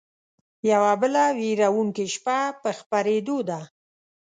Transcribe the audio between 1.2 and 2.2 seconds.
وېرونکې